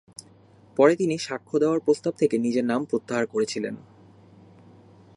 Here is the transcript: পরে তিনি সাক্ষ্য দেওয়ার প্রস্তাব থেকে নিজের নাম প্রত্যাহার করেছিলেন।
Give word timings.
পরে 0.77 0.95
তিনি 0.95 1.17
সাক্ষ্য 1.17 1.55
দেওয়ার 1.59 1.79
প্রস্তাব 1.79 2.13
থেকে 2.17 2.35
নিজের 2.37 2.65
নাম 2.65 2.85
প্রত্যাহার 2.85 3.25
করেছিলেন। 3.27 3.75